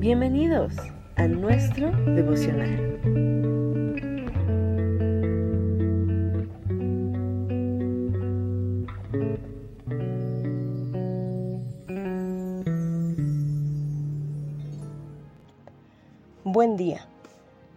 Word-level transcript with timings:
Bienvenidos 0.00 0.72
a 1.16 1.26
nuestro 1.28 1.90
devocional. 1.90 2.98
Buen 16.44 16.78
día. 16.78 17.06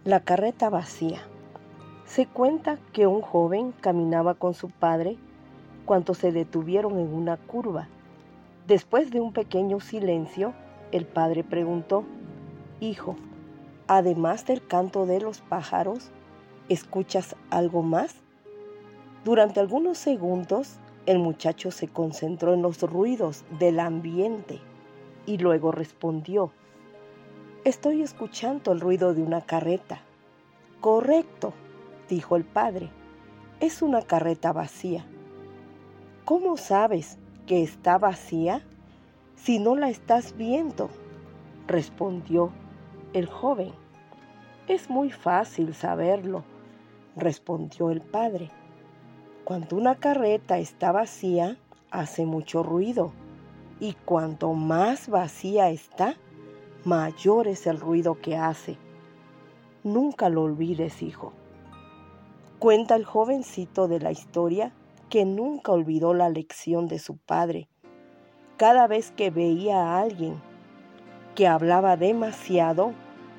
La 0.04 0.20
carreta 0.20 0.70
vacía. 0.70 1.20
Se 2.06 2.24
cuenta 2.24 2.78
que 2.94 3.06
un 3.06 3.20
joven 3.20 3.74
caminaba 3.82 4.32
con 4.32 4.54
su 4.54 4.70
padre 4.70 5.18
cuando 5.84 6.14
se 6.14 6.32
detuvieron 6.32 6.98
en 6.98 7.12
una 7.12 7.36
curva. 7.36 7.88
Después 8.66 9.10
de 9.10 9.20
un 9.20 9.34
pequeño 9.34 9.78
silencio, 9.80 10.54
el 10.94 11.06
padre 11.06 11.42
preguntó, 11.42 12.04
Hijo, 12.84 13.16
además 13.86 14.44
del 14.44 14.66
canto 14.66 15.06
de 15.06 15.18
los 15.18 15.40
pájaros, 15.40 16.10
¿escuchas 16.68 17.34
algo 17.48 17.82
más? 17.82 18.16
Durante 19.24 19.58
algunos 19.58 19.96
segundos, 19.96 20.76
el 21.06 21.18
muchacho 21.18 21.70
se 21.70 21.88
concentró 21.88 22.52
en 22.52 22.60
los 22.60 22.82
ruidos 22.82 23.46
del 23.58 23.80
ambiente 23.80 24.60
y 25.24 25.38
luego 25.38 25.72
respondió, 25.72 26.52
Estoy 27.64 28.02
escuchando 28.02 28.72
el 28.72 28.80
ruido 28.80 29.14
de 29.14 29.22
una 29.22 29.40
carreta. 29.40 30.02
Correcto, 30.82 31.54
dijo 32.10 32.36
el 32.36 32.44
padre. 32.44 32.90
Es 33.60 33.80
una 33.80 34.02
carreta 34.02 34.52
vacía. 34.52 35.06
¿Cómo 36.26 36.58
sabes 36.58 37.16
que 37.46 37.62
está 37.62 37.96
vacía 37.96 38.60
si 39.36 39.58
no 39.58 39.74
la 39.74 39.88
estás 39.88 40.36
viendo? 40.36 40.90
respondió 41.66 42.52
el 43.14 43.28
joven. 43.28 43.72
Es 44.66 44.90
muy 44.90 45.10
fácil 45.10 45.72
saberlo, 45.72 46.44
respondió 47.16 47.90
el 47.90 48.02
padre. 48.02 48.50
Cuando 49.44 49.76
una 49.76 49.94
carreta 49.94 50.58
está 50.58 50.90
vacía, 50.90 51.56
hace 51.90 52.26
mucho 52.26 52.62
ruido, 52.62 53.12
y 53.78 53.92
cuanto 53.92 54.52
más 54.52 55.08
vacía 55.08 55.70
está, 55.70 56.16
mayor 56.84 57.46
es 57.46 57.66
el 57.66 57.78
ruido 57.78 58.20
que 58.20 58.36
hace. 58.36 58.76
Nunca 59.84 60.28
lo 60.28 60.42
olvides, 60.42 61.00
hijo. 61.02 61.32
Cuenta 62.58 62.96
el 62.96 63.04
jovencito 63.04 63.86
de 63.86 64.00
la 64.00 64.10
historia 64.10 64.72
que 65.08 65.24
nunca 65.24 65.70
olvidó 65.70 66.14
la 66.14 66.30
lección 66.30 66.88
de 66.88 66.98
su 66.98 67.16
padre. 67.18 67.68
Cada 68.56 68.88
vez 68.88 69.12
que 69.12 69.30
veía 69.30 69.76
a 69.76 70.00
alguien 70.00 70.40
que 71.34 71.46
hablaba 71.46 71.96
demasiado 71.96 72.92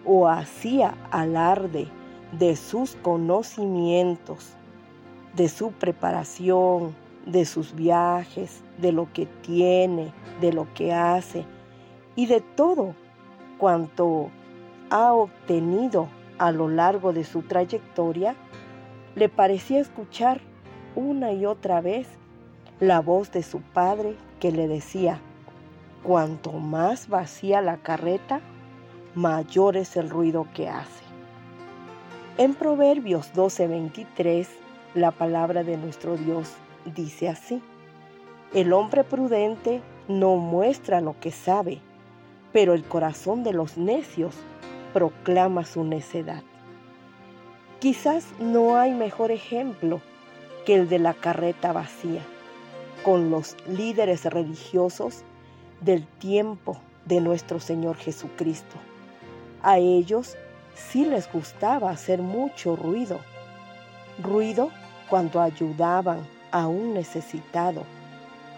o 0.06 0.28
hacía 0.28 0.95
alarde 1.11 1.88
de 2.31 2.56
sus 2.56 2.95
conocimientos, 2.98 4.53
de 5.36 5.50
su 5.50 5.72
preparación, 5.72 6.95
de 7.25 7.45
sus 7.45 7.73
viajes, 7.73 8.64
de 8.78 8.92
lo 8.92 9.12
que 9.14 9.25
tiene, 9.42 10.14
de 10.42 10.53
lo 10.53 10.67
que 10.73 10.94
hace 10.94 11.45
y 12.16 12.28
de 12.28 12.42
todo 12.42 12.94
cuanto 13.58 14.30
ha 14.89 15.14
obtenido 15.14 16.08
a 16.38 16.52
lo 16.52 16.67
largo 16.67 17.14
de 17.14 17.23
su 17.23 17.42
trayectoria, 17.42 18.36
le 19.16 19.30
parecía 19.30 19.80
escuchar 19.80 20.42
una 20.95 21.31
y 21.31 21.45
otra 21.45 21.81
vez 21.81 22.08
la 22.80 23.00
voz 23.00 23.31
de 23.31 23.44
su 23.44 23.62
padre 23.62 24.16
que 24.40 24.52
le 24.52 24.67
decía, 24.67 25.19
cuanto 26.03 26.52
más 26.52 27.08
vacía 27.08 27.62
la 27.62 27.78
carreta, 27.78 28.42
mayor 29.16 29.78
es 29.78 29.96
el 29.96 30.10
ruido 30.10 30.48
que 30.54 30.68
hace. 30.68 31.04
En 32.38 32.54
Proverbios 32.54 33.31
12:23, 33.34 34.48
la 34.94 35.12
palabra 35.12 35.64
de 35.64 35.78
nuestro 35.78 36.18
Dios 36.18 36.52
dice 36.84 37.30
así, 37.30 37.62
el 38.54 38.74
hombre 38.74 39.06
prudente 39.06 39.81
no 40.09 40.36
muestra 40.36 41.00
lo 41.00 41.18
que 41.20 41.31
sabe, 41.31 41.80
pero 42.52 42.74
el 42.74 42.84
corazón 42.84 43.44
de 43.44 43.54
los 43.54 43.78
necios 43.78 44.36
proclama 44.94 45.64
su 45.66 45.84
necedad. 45.84 46.44
Quizás 47.80 48.28
no 48.40 48.78
hay 48.78 48.94
mejor 48.94 49.31
ejemplo 49.31 50.02
que 50.66 50.75
el 50.75 50.90
de 50.90 51.00
la 51.00 51.14
carreta 51.14 51.72
vacía, 51.72 52.22
con 53.04 53.30
los 53.30 53.56
líderes 53.68 54.25
religiosos 54.25 55.24
del 55.81 56.06
tiempo 56.06 56.78
de 57.06 57.22
nuestro 57.22 57.59
Señor 57.59 57.96
Jesucristo. 57.96 58.75
A 59.66 59.80
ellos 59.80 60.38
sí 60.76 61.06
les 61.06 61.28
gustaba 61.31 61.90
hacer 61.90 62.22
mucho 62.22 62.76
ruido, 62.76 63.20
ruido 64.22 64.70
cuando 65.09 65.42
ayudaban 65.42 66.20
a 66.52 66.68
un 66.68 66.94
necesitado, 66.94 67.81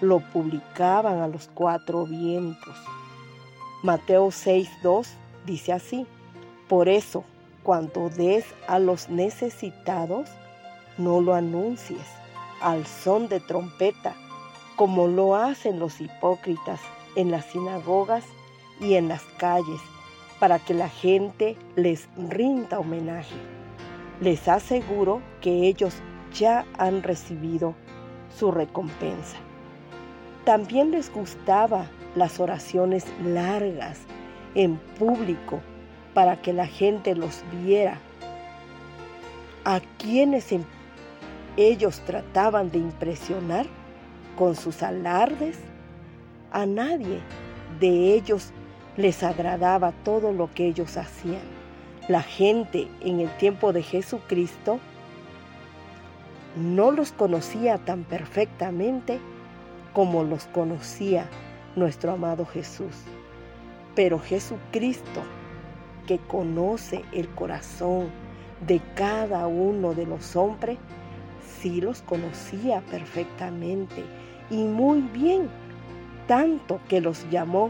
lo 0.02 0.20
publicaban 0.20 1.22
a 1.22 1.30
los 1.30 1.50
cuatro 1.54 2.06
vientos. 2.06 2.76
Mateo 3.84 4.28
6.2 4.28 5.08
dice 5.46 5.72
así, 5.72 6.06
por 6.68 6.90
eso, 6.90 7.24
cuando 7.64 8.10
des 8.10 8.44
a 8.68 8.78
los 8.78 9.08
necesitados, 9.08 10.28
no 10.98 11.22
lo 11.22 11.36
anuncies 11.36 12.06
al 12.62 12.86
son 12.86 13.30
de 13.30 13.40
trompeta, 13.40 14.14
como 14.76 15.08
lo 15.08 15.38
hacen 15.38 15.80
los 15.80 16.02
hipócritas 16.02 16.82
en 17.16 17.32
las 17.32 17.46
sinagogas 17.46 18.26
y 18.82 18.96
en 18.96 19.08
las 19.08 19.24
calles, 19.38 19.80
para 20.40 20.60
que 20.60 20.74
la 20.74 20.90
gente 20.90 21.58
les 21.76 22.08
rinda 22.30 22.80
homenaje. 22.80 23.36
Les 24.22 24.48
aseguro 24.48 25.22
que 25.42 25.68
ellos 25.68 25.96
ya 26.34 26.66
han 26.78 27.04
recibido 27.04 27.76
su 28.38 28.52
recompensa. 28.52 29.38
También 30.46 30.92
les 30.92 31.12
gustaba 31.12 31.88
las 32.16 32.40
oraciones 32.40 33.06
largas 33.24 34.02
en 34.56 34.78
público 34.98 35.60
para 36.14 36.42
que 36.42 36.54
la 36.54 36.66
gente 36.66 37.16
los 37.16 37.44
viera. 37.64 38.00
A 39.66 39.82
quienes 39.98 40.52
em, 40.52 40.64
ellos 41.58 42.00
trataban 42.06 42.72
de 42.72 42.80
impresionar 42.80 43.66
con 44.38 44.56
sus 44.56 44.82
alardes, 44.82 45.60
a 46.52 46.66
nadie 46.66 47.20
de 47.80 48.14
ellos 48.14 48.52
les 48.98 49.22
agradaba 49.24 49.92
todo 50.04 50.34
lo 50.34 50.52
que 50.54 50.68
ellos 50.68 50.98
hacían. 50.98 51.42
La 52.08 52.24
gente 52.24 52.88
en 53.02 53.20
el 53.20 53.30
tiempo 53.38 53.72
de 53.72 53.84
Jesucristo 53.84 54.80
no 56.56 56.92
los 56.92 57.12
conocía 57.12 57.78
tan 57.78 58.04
perfectamente 58.04 59.20
como 59.94 60.24
los 60.24 60.46
conocía 60.46 61.30
nuestro 61.76 62.14
amado 62.14 62.46
Jesús. 62.46 62.96
Pero 63.96 64.20
Jesucristo, 64.20 65.22
que 66.08 66.18
conoce 66.18 67.04
el 67.12 67.28
corazón 67.30 68.10
de 68.66 68.82
cada 68.96 69.46
uno 69.46 69.94
de 69.94 70.08
los 70.08 70.36
hombres, 70.36 70.80
sí 71.60 71.82
los 71.82 72.02
conocía 72.02 72.82
perfectamente 72.90 74.04
y 74.50 74.64
muy 74.64 75.02
bien, 75.02 75.50
tanto 76.28 76.80
que 76.88 77.02
los 77.02 77.30
llamó 77.30 77.70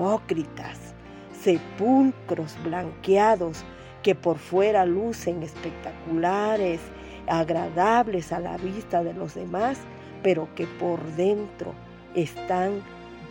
hipócritas, 0.00 0.94
sepulcros 1.42 2.56
blanqueados 2.64 3.64
que 4.02 4.14
por 4.14 4.38
fuera 4.38 4.86
lucen 4.86 5.42
espectaculares, 5.42 6.80
agradables 7.26 8.32
a 8.32 8.40
la 8.40 8.56
vista 8.56 9.04
de 9.04 9.12
los 9.12 9.34
demás, 9.34 9.78
pero 10.22 10.48
que 10.54 10.66
por 10.66 11.02
dentro 11.16 11.74
están 12.14 12.82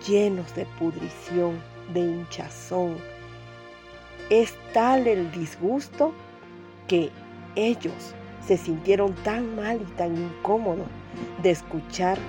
llenos 0.07 0.53
de 0.55 0.67
pudrición, 0.77 1.59
de 1.91 2.01
hinchazón. 2.01 2.97
Es 4.29 4.53
tal 4.71 5.07
el 5.07 5.31
disgusto 5.31 6.13
que 6.87 7.09
ellos 7.55 8.13
se 8.45 8.57
sintieron 8.57 9.15
tan 9.23 9.55
mal 9.55 9.81
y 9.81 9.91
tan 9.93 10.15
incómodos 10.15 10.87
de 11.41 11.49
escuchar 11.49 12.19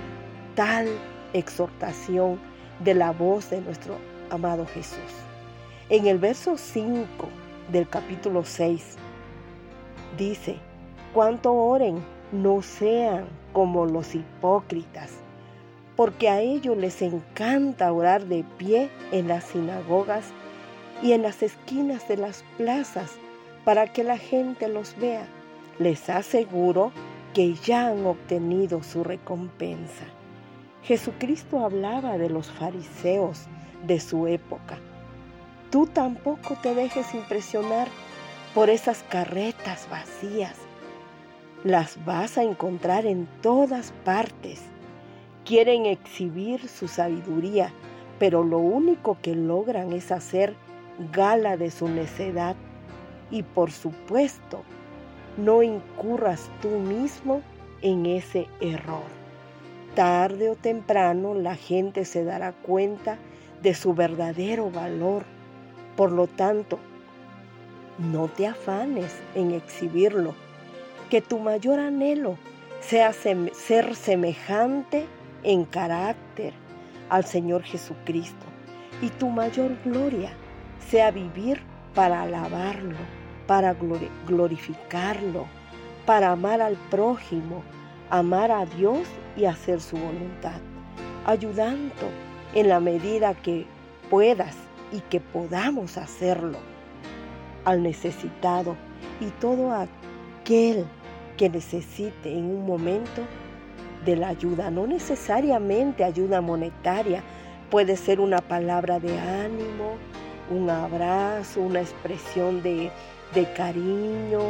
tal 0.55 0.87
exhortación 1.33 2.39
de 2.83 2.95
la 2.95 3.11
voz 3.11 3.51
de 3.51 3.61
nuestro 3.61 3.97
amado 4.31 4.65
Jesús. 4.65 4.97
En 5.89 6.07
el 6.07 6.17
verso 6.17 6.57
5 6.57 7.05
del 7.71 7.87
capítulo 7.87 8.43
6 8.43 8.95
dice, 10.17 10.57
cuanto 11.13 11.53
oren 11.53 12.03
no 12.31 12.63
sean 12.63 13.27
como 13.53 13.85
los 13.85 14.15
hipócritas 14.15 15.21
porque 16.01 16.29
a 16.29 16.39
ellos 16.39 16.77
les 16.77 17.01
encanta 17.03 17.93
orar 17.93 18.25
de 18.25 18.43
pie 18.57 18.89
en 19.11 19.27
las 19.27 19.43
sinagogas 19.43 20.25
y 21.03 21.11
en 21.11 21.21
las 21.21 21.43
esquinas 21.43 22.07
de 22.07 22.17
las 22.17 22.43
plazas 22.57 23.11
para 23.65 23.85
que 23.85 24.03
la 24.03 24.17
gente 24.17 24.67
los 24.67 24.97
vea. 24.97 25.27
Les 25.77 26.09
aseguro 26.09 26.91
que 27.35 27.53
ya 27.53 27.89
han 27.89 28.05
obtenido 28.07 28.81
su 28.81 29.03
recompensa. 29.03 30.05
Jesucristo 30.81 31.63
hablaba 31.63 32.17
de 32.17 32.29
los 32.29 32.49
fariseos 32.49 33.45
de 33.85 33.99
su 33.99 34.27
época. 34.27 34.77
Tú 35.69 35.87
tampoco 35.87 36.57
te 36.61 36.75
dejes 36.75 37.13
impresionar 37.13 37.87
por 38.53 38.69
esas 38.69 39.03
carretas 39.03 39.87
vacías. 39.89 40.55
Las 41.63 42.03
vas 42.05 42.37
a 42.37 42.43
encontrar 42.43 43.05
en 43.05 43.27
todas 43.41 43.93
partes. 44.03 44.63
Quieren 45.45 45.85
exhibir 45.85 46.67
su 46.67 46.87
sabiduría, 46.87 47.71
pero 48.19 48.43
lo 48.43 48.57
único 48.57 49.17
que 49.21 49.35
logran 49.35 49.93
es 49.93 50.11
hacer 50.11 50.55
gala 51.13 51.55
de 51.55 51.71
su 51.71 51.87
necedad. 51.87 52.55
Y 53.29 53.43
por 53.43 53.71
supuesto, 53.71 54.63
no 55.37 55.63
incurras 55.63 56.49
tú 56.61 56.69
mismo 56.69 57.41
en 57.81 58.05
ese 58.05 58.47
error. 58.59 59.21
Tarde 59.95 60.49
o 60.49 60.55
temprano 60.55 61.33
la 61.33 61.55
gente 61.55 62.05
se 62.05 62.23
dará 62.23 62.51
cuenta 62.51 63.17
de 63.61 63.73
su 63.73 63.93
verdadero 63.93 64.69
valor. 64.69 65.23
Por 65.95 66.11
lo 66.11 66.27
tanto, 66.27 66.79
no 67.97 68.27
te 68.27 68.47
afanes 68.47 69.19
en 69.35 69.51
exhibirlo, 69.51 70.33
que 71.09 71.21
tu 71.21 71.39
mayor 71.39 71.79
anhelo 71.79 72.37
sea 72.79 73.13
ser 73.13 73.95
semejante 73.95 75.05
en 75.43 75.65
carácter 75.65 76.53
al 77.09 77.25
Señor 77.25 77.63
Jesucristo 77.63 78.45
y 79.01 79.09
tu 79.09 79.29
mayor 79.29 79.77
gloria 79.83 80.31
sea 80.89 81.11
vivir 81.11 81.61
para 81.93 82.23
alabarlo, 82.23 82.97
para 83.47 83.75
glorificarlo, 84.27 85.45
para 86.05 86.31
amar 86.31 86.61
al 86.61 86.75
prójimo, 86.89 87.63
amar 88.09 88.51
a 88.51 88.65
Dios 88.65 89.07
y 89.35 89.45
hacer 89.45 89.81
su 89.81 89.97
voluntad, 89.97 90.59
ayudando 91.25 92.30
en 92.53 92.69
la 92.69 92.79
medida 92.79 93.33
que 93.33 93.65
puedas 94.09 94.55
y 94.91 94.99
que 95.01 95.19
podamos 95.19 95.97
hacerlo 95.97 96.57
al 97.65 97.83
necesitado 97.83 98.75
y 99.19 99.27
todo 99.39 99.71
aquel 99.73 100.85
que 101.37 101.49
necesite 101.49 102.31
en 102.31 102.45
un 102.45 102.65
momento 102.65 103.21
de 104.05 104.15
la 104.15 104.29
ayuda, 104.29 104.71
no 104.71 104.87
necesariamente 104.87 106.03
ayuda 106.03 106.41
monetaria, 106.41 107.23
puede 107.69 107.95
ser 107.95 108.19
una 108.19 108.39
palabra 108.39 108.99
de 108.99 109.17
ánimo, 109.17 109.95
un 110.49 110.69
abrazo, 110.69 111.61
una 111.61 111.81
expresión 111.81 112.61
de, 112.61 112.91
cariño, 113.55 114.41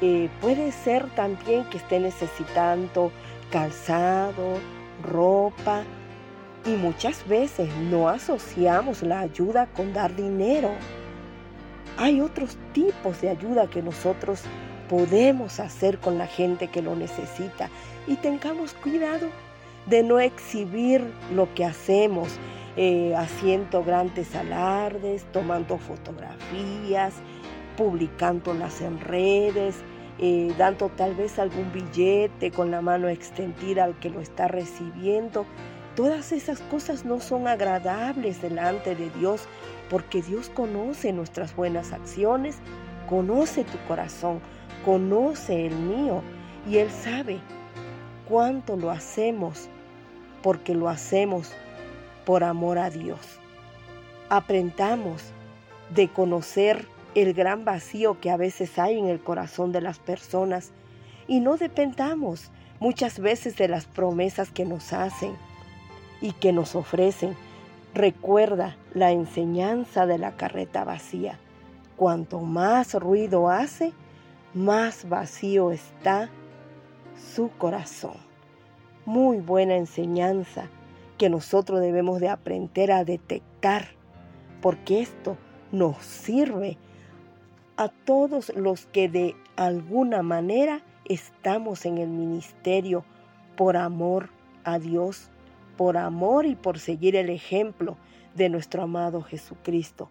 eh, 0.00 0.28
puede 0.40 0.72
ser 0.72 1.08
también 1.14 1.64
que 1.70 1.76
esté 1.76 2.00
necesitando 2.00 3.12
calzado, 3.50 4.58
ropa, 5.02 5.84
y 6.66 6.70
muchas 6.70 7.26
veces 7.28 7.68
no 7.90 8.08
asociamos 8.08 9.02
la 9.02 9.20
ayuda 9.20 9.66
con 9.66 9.92
dar 9.92 10.14
dinero. 10.16 10.70
Hay 11.96 12.20
otros 12.20 12.58
tipos 12.72 13.20
de 13.20 13.30
ayuda 13.30 13.70
que 13.70 13.82
nosotros 13.82 14.42
podemos 14.88 15.60
hacer 15.60 15.98
con 15.98 16.18
la 16.18 16.26
gente 16.26 16.68
que 16.68 16.82
lo 16.82 16.96
necesita 16.96 17.70
y 18.06 18.16
tengamos 18.16 18.74
cuidado 18.74 19.28
de 19.86 20.02
no 20.02 20.18
exhibir 20.18 21.02
lo 21.34 21.52
que 21.54 21.64
hacemos 21.64 22.28
eh, 22.76 23.14
haciendo 23.16 23.82
grandes 23.82 24.34
alardes, 24.34 25.24
tomando 25.32 25.78
fotografías, 25.78 27.14
publicándolas 27.76 28.80
en 28.80 29.00
redes, 29.00 29.76
eh, 30.18 30.52
dando 30.58 30.88
tal 30.88 31.14
vez 31.14 31.38
algún 31.38 31.72
billete 31.72 32.50
con 32.50 32.70
la 32.70 32.80
mano 32.80 33.08
extendida 33.08 33.84
al 33.84 33.98
que 33.98 34.10
lo 34.10 34.20
está 34.20 34.48
recibiendo. 34.48 35.46
Todas 35.96 36.32
esas 36.32 36.60
cosas 36.60 37.06
no 37.06 37.20
son 37.20 37.48
agradables 37.48 38.42
delante 38.42 38.94
de 38.94 39.08
Dios 39.18 39.48
porque 39.88 40.20
Dios 40.20 40.50
conoce 40.50 41.10
nuestras 41.10 41.56
buenas 41.56 41.94
acciones, 41.94 42.58
conoce 43.08 43.64
tu 43.64 43.78
corazón, 43.88 44.40
conoce 44.84 45.64
el 45.64 45.74
mío 45.74 46.22
y 46.68 46.76
Él 46.76 46.90
sabe 46.90 47.38
cuánto 48.28 48.76
lo 48.76 48.90
hacemos 48.90 49.70
porque 50.42 50.74
lo 50.74 50.90
hacemos 50.90 51.52
por 52.26 52.44
amor 52.44 52.78
a 52.78 52.90
Dios. 52.90 53.40
Aprendamos 54.28 55.22
de 55.94 56.08
conocer 56.08 56.86
el 57.14 57.32
gran 57.32 57.64
vacío 57.64 58.20
que 58.20 58.30
a 58.30 58.36
veces 58.36 58.78
hay 58.78 58.98
en 58.98 59.06
el 59.06 59.20
corazón 59.20 59.72
de 59.72 59.80
las 59.80 59.98
personas 59.98 60.72
y 61.26 61.40
no 61.40 61.56
dependamos 61.56 62.50
muchas 62.80 63.18
veces 63.18 63.56
de 63.56 63.68
las 63.68 63.86
promesas 63.86 64.50
que 64.50 64.66
nos 64.66 64.92
hacen 64.92 65.34
y 66.20 66.32
que 66.32 66.52
nos 66.52 66.74
ofrecen, 66.74 67.36
Recuerda 67.96 68.76
la 68.92 69.12
enseñanza 69.12 70.04
de 70.04 70.18
la 70.18 70.36
carreta 70.36 70.84
vacía. 70.84 71.38
Cuanto 71.96 72.40
más 72.40 72.92
ruido 72.92 73.48
hace, 73.48 73.94
más 74.52 75.08
vacío 75.08 75.70
está 75.70 76.28
su 77.34 77.48
corazón. 77.56 78.18
Muy 79.06 79.38
buena 79.38 79.76
enseñanza 79.76 80.68
que 81.16 81.30
nosotros 81.30 81.80
debemos 81.80 82.20
de 82.20 82.28
aprender 82.28 82.92
a 82.92 83.02
detectar, 83.02 83.86
porque 84.60 85.00
esto 85.00 85.38
nos 85.72 85.96
sirve 86.04 86.76
a 87.78 87.88
todos 87.88 88.52
los 88.54 88.84
que 88.84 89.08
de 89.08 89.36
alguna 89.56 90.22
manera 90.22 90.82
estamos 91.06 91.86
en 91.86 91.96
el 91.96 92.10
ministerio 92.10 93.06
por 93.56 93.78
amor 93.78 94.28
a 94.64 94.78
Dios 94.78 95.30
por 95.76 95.96
amor 95.96 96.46
y 96.46 96.54
por 96.54 96.78
seguir 96.78 97.16
el 97.16 97.30
ejemplo 97.30 97.96
de 98.34 98.48
nuestro 98.48 98.82
amado 98.82 99.22
Jesucristo. 99.22 100.10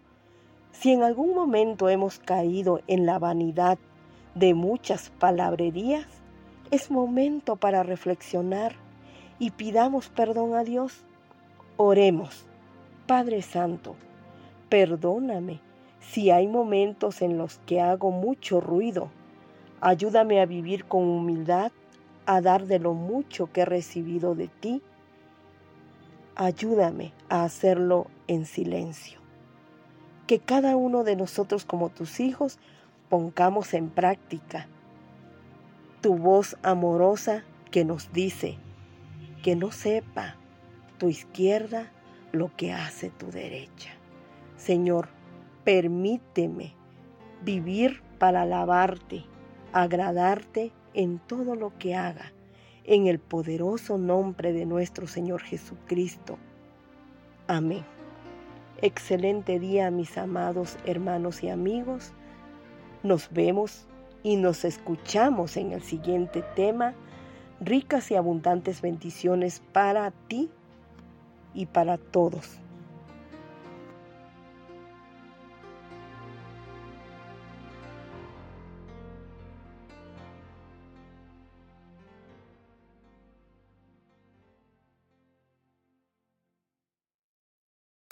Si 0.72 0.92
en 0.92 1.02
algún 1.02 1.34
momento 1.34 1.88
hemos 1.88 2.18
caído 2.18 2.80
en 2.86 3.06
la 3.06 3.18
vanidad 3.18 3.78
de 4.34 4.54
muchas 4.54 5.10
palabrerías, 5.10 6.06
es 6.70 6.90
momento 6.90 7.56
para 7.56 7.82
reflexionar 7.82 8.74
y 9.38 9.52
pidamos 9.52 10.08
perdón 10.08 10.54
a 10.54 10.64
Dios. 10.64 11.04
Oremos, 11.76 12.46
Padre 13.06 13.42
Santo, 13.42 13.96
perdóname 14.68 15.60
si 16.00 16.30
hay 16.30 16.46
momentos 16.46 17.22
en 17.22 17.38
los 17.38 17.58
que 17.66 17.80
hago 17.80 18.10
mucho 18.10 18.60
ruido. 18.60 19.10
Ayúdame 19.80 20.40
a 20.40 20.46
vivir 20.46 20.84
con 20.84 21.04
humildad, 21.04 21.72
a 22.26 22.40
dar 22.40 22.66
de 22.66 22.78
lo 22.78 22.94
mucho 22.94 23.52
que 23.52 23.62
he 23.62 23.64
recibido 23.64 24.34
de 24.34 24.48
ti 24.48 24.82
ayúdame 26.36 27.12
a 27.28 27.44
hacerlo 27.44 28.06
en 28.28 28.46
silencio. 28.46 29.18
Que 30.26 30.38
cada 30.38 30.76
uno 30.76 31.02
de 31.02 31.16
nosotros 31.16 31.64
como 31.64 31.88
tus 31.88 32.20
hijos 32.20 32.58
pongamos 33.08 33.74
en 33.74 33.88
práctica 33.88 34.68
tu 36.00 36.16
voz 36.16 36.56
amorosa 36.62 37.44
que 37.70 37.84
nos 37.84 38.12
dice 38.12 38.58
que 39.42 39.56
no 39.56 39.72
sepa 39.72 40.36
tu 40.98 41.08
izquierda 41.08 41.90
lo 42.32 42.54
que 42.54 42.72
hace 42.72 43.10
tu 43.10 43.30
derecha. 43.30 43.90
Señor, 44.56 45.08
permíteme 45.64 46.74
vivir 47.42 48.02
para 48.18 48.42
alabarte, 48.42 49.24
agradarte 49.72 50.72
en 50.94 51.18
todo 51.18 51.54
lo 51.54 51.76
que 51.78 51.94
haga 51.94 52.32
en 52.86 53.08
el 53.08 53.18
poderoso 53.18 53.98
nombre 53.98 54.52
de 54.52 54.64
nuestro 54.64 55.06
Señor 55.06 55.42
Jesucristo. 55.42 56.38
Amén. 57.48 57.84
Excelente 58.80 59.58
día, 59.58 59.90
mis 59.90 60.16
amados 60.16 60.78
hermanos 60.84 61.42
y 61.42 61.48
amigos. 61.48 62.12
Nos 63.02 63.30
vemos 63.30 63.86
y 64.22 64.36
nos 64.36 64.64
escuchamos 64.64 65.56
en 65.56 65.72
el 65.72 65.82
siguiente 65.82 66.42
tema. 66.54 66.94
Ricas 67.60 68.10
y 68.10 68.16
abundantes 68.16 68.82
bendiciones 68.82 69.62
para 69.72 70.10
ti 70.10 70.50
y 71.54 71.66
para 71.66 71.96
todos. 71.98 72.60